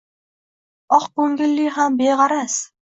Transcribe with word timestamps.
Oq 0.97 1.05
koʼngilli 1.15 1.65
ham 1.75 1.91
begʼaraz. 1.97 2.53